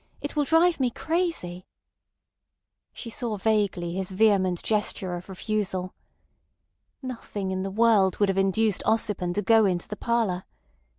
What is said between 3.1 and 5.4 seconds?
saw vaguely his vehement gesture of